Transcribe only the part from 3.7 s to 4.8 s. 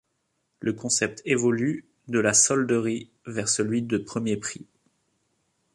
de premier prix.